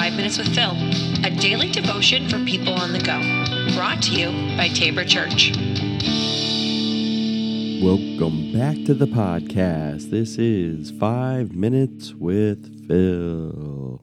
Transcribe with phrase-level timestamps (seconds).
[0.00, 0.72] Five Minutes with Phil,
[1.26, 3.20] a daily devotion for people on the go.
[3.76, 5.52] Brought to you by Tabor Church.
[7.82, 10.08] Welcome back to the podcast.
[10.08, 14.02] This is Five Minutes with Phil.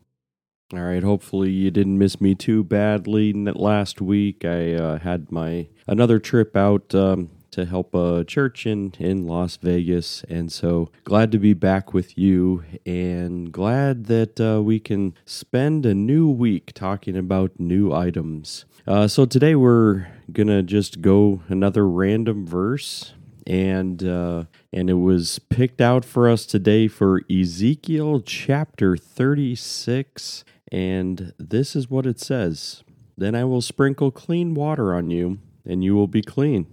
[0.71, 4.45] All right, hopefully you didn't miss me too badly last week.
[4.45, 9.57] I uh, had my another trip out um, to help a church in, in Las
[9.57, 10.23] Vegas.
[10.29, 15.85] And so glad to be back with you and glad that uh, we can spend
[15.85, 18.65] a new week talking about new items.
[18.85, 23.13] Uh, so today we're going to just go another random verse.
[23.45, 24.43] And uh,
[24.73, 30.43] and it was picked out for us today for Ezekiel chapter 36.
[30.71, 32.83] And this is what it says
[33.17, 36.67] Then I will sprinkle clean water on you, and you will be clean.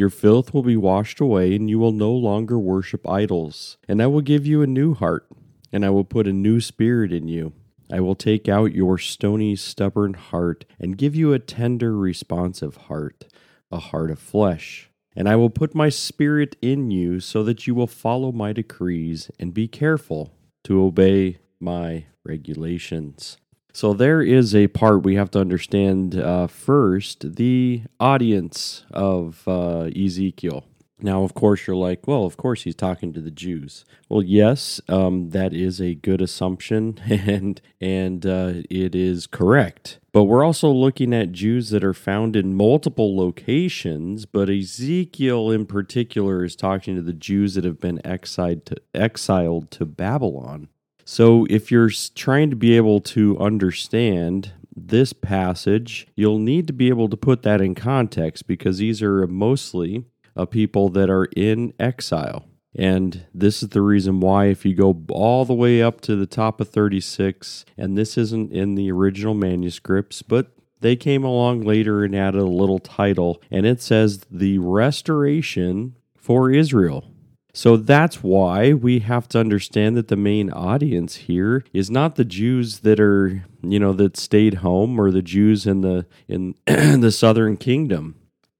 [0.00, 3.76] Your filth will be washed away, and you will no longer worship idols.
[3.86, 5.26] And I will give you a new heart,
[5.74, 7.52] and I will put a new spirit in you.
[7.92, 13.26] I will take out your stony, stubborn heart, and give you a tender, responsive heart,
[13.70, 14.88] a heart of flesh.
[15.14, 19.30] And I will put my spirit in you so that you will follow my decrees
[19.38, 20.32] and be careful
[20.64, 23.36] to obey my regulations.
[23.72, 29.90] So there is a part we have to understand uh, first the audience of uh,
[29.96, 30.64] Ezekiel.
[31.02, 33.84] Now, of course, you're like, well, of course he's talking to the Jews.
[34.08, 39.98] Well, yes, um, that is a good assumption, and and uh, it is correct.
[40.12, 44.26] But we're also looking at Jews that are found in multiple locations.
[44.26, 49.70] But Ezekiel, in particular, is talking to the Jews that have been exiled to, exiled
[49.72, 50.68] to Babylon.
[51.12, 56.88] So, if you're trying to be able to understand this passage, you'll need to be
[56.88, 60.04] able to put that in context because these are mostly
[60.36, 62.46] a people that are in exile.
[62.76, 66.26] And this is the reason why, if you go all the way up to the
[66.26, 72.04] top of 36, and this isn't in the original manuscripts, but they came along later
[72.04, 77.09] and added a little title, and it says the restoration for Israel.
[77.52, 82.24] So that's why we have to understand that the main audience here is not the
[82.24, 87.12] Jews that are, you know, that stayed home or the Jews in the in the
[87.12, 88.16] southern kingdom.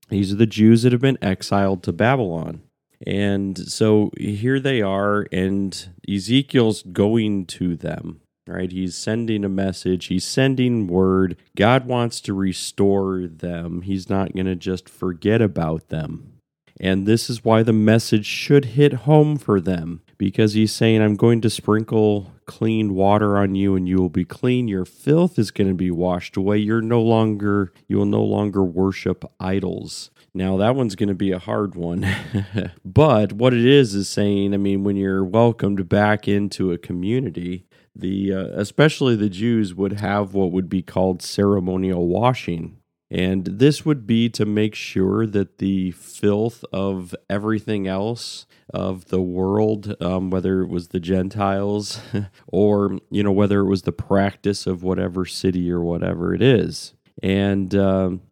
[0.09, 2.63] These are the Jews that have been exiled to Babylon.
[3.07, 8.21] And so here they are and Ezekiel's going to them
[8.51, 8.73] right?
[8.73, 11.37] He's sending a message, he's sending word.
[11.57, 13.83] God wants to restore them.
[13.83, 16.40] He's not going to just forget about them.
[16.83, 21.15] And this is why the message should hit home for them because he's saying, I'm
[21.15, 24.67] going to sprinkle clean water on you and you will be clean.
[24.67, 26.57] Your filth is going to be washed away.
[26.57, 30.11] You're no longer, you will no longer worship idols.
[30.33, 32.07] Now, that one's going to be a hard one.
[32.85, 37.67] but what it is is saying, I mean, when you're welcomed back into a community,
[37.95, 42.80] the uh, especially the Jews would have what would be called ceremonial washing
[43.11, 49.21] and this would be to make sure that the filth of everything else of the
[49.21, 52.01] world, um, whether it was the Gentiles
[52.47, 56.95] or, you know, whether it was the practice of whatever city or whatever it is.
[57.21, 58.23] And, um,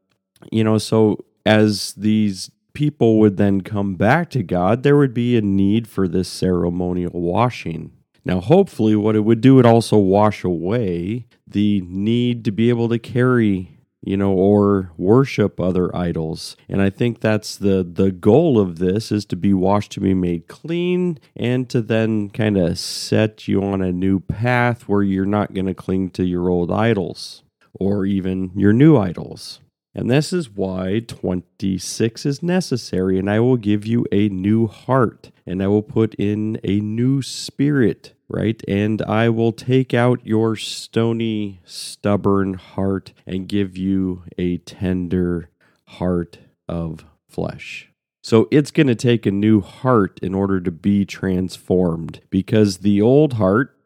[0.53, 5.37] you know, so as these people would then come back to God, there would be
[5.37, 7.91] a need for this ceremonial washing.
[8.25, 12.89] Now, hopefully, what it would do would also wash away the need to be able
[12.91, 13.78] to carry
[14.09, 16.57] you know, or worship other idols.
[16.67, 20.15] And I think that's the the goal of this is to be washed to be
[20.15, 25.27] made clean and to then kind of set you on a new path where you're
[25.27, 27.43] not going to cling to your old idols
[27.75, 29.61] or even your new idols.
[29.98, 33.19] And this is why 26 is necessary.
[33.19, 37.20] And I will give you a new heart, and I will put in a new
[37.20, 38.62] spirit right?
[38.68, 45.50] And I will take out your stony, stubborn heart and give you a tender
[45.84, 47.91] heart of flesh.
[48.22, 53.01] So it's going to take a new heart in order to be transformed because the
[53.01, 53.78] old heart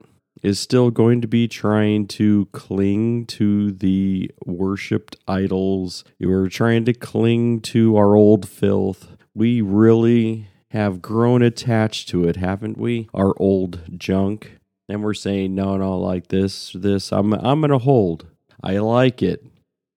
[0.42, 6.04] is still going to be trying to cling to the worshiped idols.
[6.18, 9.16] We're trying to cling to our old filth.
[9.34, 13.08] We really have grown attached to it, haven't we?
[13.14, 14.58] Our old junk.
[14.88, 18.26] And we're saying, no, no, like this, this, I'm, I'm going to hold.
[18.62, 19.46] I like it.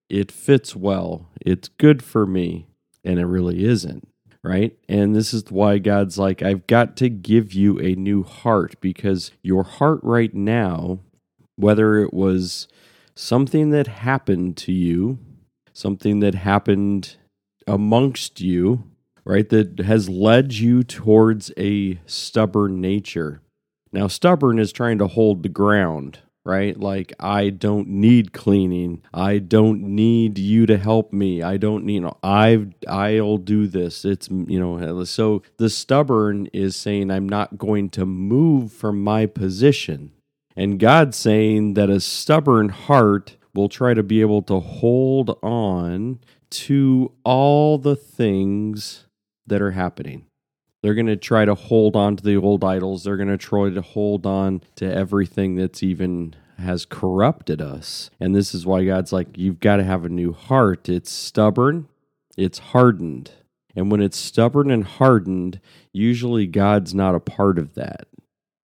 [0.08, 1.28] It fits well.
[1.40, 2.68] It's good for me.
[3.04, 4.08] And it really isn't,
[4.46, 4.78] right?
[4.88, 9.32] And this is why God's like, I've got to give you a new heart because
[9.42, 11.00] your heart right now,
[11.56, 12.68] whether it was
[13.16, 15.18] something that happened to you,
[15.72, 17.16] something that happened
[17.66, 18.84] amongst you,
[19.24, 23.42] right, that has led you towards a stubborn nature.
[23.92, 26.78] Now, stubborn is trying to hold the ground, right?
[26.78, 29.02] Like, I don't need cleaning.
[29.12, 31.42] I don't need you to help me.
[31.42, 34.04] I don't need, you know, I've, I'll do this.
[34.04, 39.26] It's, you know, so the stubborn is saying, I'm not going to move from my
[39.26, 40.12] position.
[40.54, 46.20] And God's saying that a stubborn heart will try to be able to hold on
[46.50, 49.06] to all the things
[49.46, 50.26] that are happening.
[50.86, 53.02] They're going to try to hold on to the old idols.
[53.02, 58.08] They're going to try to hold on to everything that's even has corrupted us.
[58.20, 60.88] And this is why God's like, you've got to have a new heart.
[60.88, 61.88] It's stubborn,
[62.36, 63.32] it's hardened.
[63.74, 65.58] And when it's stubborn and hardened,
[65.92, 68.06] usually God's not a part of that.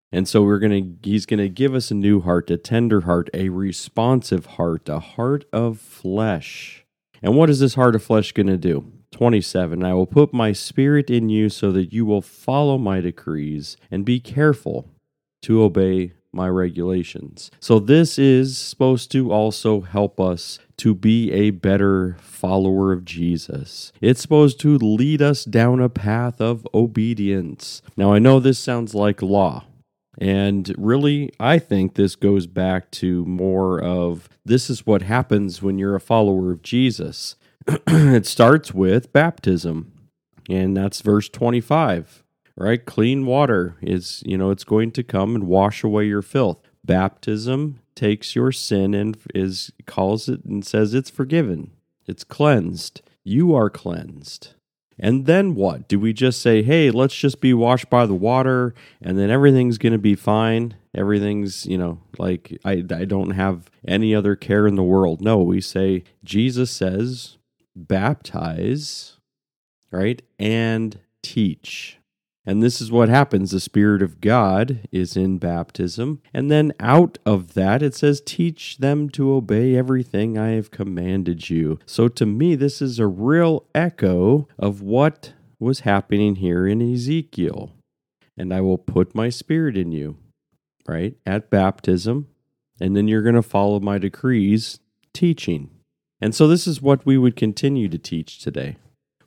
[0.09, 3.01] And so we're going to he's going to give us a new heart, a tender
[3.01, 6.85] heart, a responsive heart, a heart of flesh.
[7.21, 8.93] And what is this heart of flesh going to do?
[9.13, 13.77] 27 I will put my spirit in you so that you will follow my decrees
[13.89, 14.89] and be careful
[15.43, 17.51] to obey my regulations.
[17.59, 23.93] So, this is supposed to also help us to be a better follower of Jesus.
[24.01, 27.81] It's supposed to lead us down a path of obedience.
[27.95, 29.65] Now, I know this sounds like law.
[30.19, 35.79] And really, I think this goes back to more of this is what happens when
[35.79, 37.35] you're a follower of Jesus.
[37.87, 39.91] it starts with baptism,
[40.49, 42.23] and that's verse 25,
[42.55, 42.85] right?
[42.85, 46.59] Clean water is, you know, it's going to come and wash away your filth.
[46.83, 51.71] Baptism takes your sin and is calls it and says it's forgiven.
[52.05, 53.01] It's cleansed.
[53.23, 54.55] You are cleansed.
[54.99, 55.87] And then what?
[55.87, 59.77] Do we just say, hey, let's just be washed by the water and then everything's
[59.77, 60.75] going to be fine?
[60.95, 65.21] Everything's, you know, like I, I don't have any other care in the world.
[65.21, 67.37] No, we say, Jesus says,
[67.75, 69.17] baptize,
[69.91, 70.21] right?
[70.39, 71.99] And teach.
[72.45, 73.51] And this is what happens.
[73.51, 76.21] The Spirit of God is in baptism.
[76.33, 81.49] And then out of that, it says, Teach them to obey everything I have commanded
[81.49, 81.79] you.
[81.85, 87.71] So to me, this is a real echo of what was happening here in Ezekiel.
[88.35, 90.17] And I will put my Spirit in you,
[90.85, 91.15] right?
[91.25, 92.27] At baptism.
[92.81, 94.79] And then you're going to follow my decrees,
[95.13, 95.69] teaching.
[96.23, 98.77] And so this is what we would continue to teach today.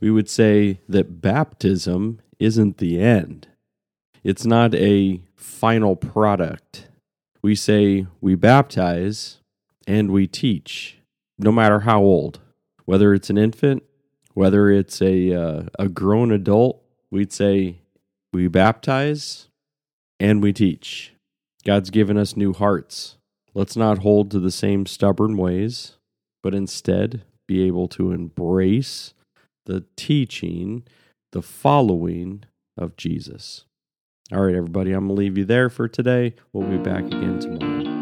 [0.01, 3.49] We would say that baptism isn't the end.
[4.25, 6.89] It's not a final product.
[7.43, 9.43] We say we baptize
[9.87, 10.97] and we teach,
[11.39, 12.41] no matter how old,
[12.87, 13.83] whether it's an infant,
[14.33, 17.77] whether it's a, uh, a grown adult, we'd say
[18.33, 19.49] we baptize
[20.19, 21.13] and we teach.
[21.63, 23.19] God's given us new hearts.
[23.53, 25.96] Let's not hold to the same stubborn ways
[26.47, 29.15] but instead be able to embrace
[29.65, 30.85] the teaching,
[31.33, 32.45] the following
[32.79, 33.65] of Jesus.
[34.33, 36.37] All right, everybody, I'm going to leave you there for today.
[36.53, 37.96] We'll be back again tomorrow.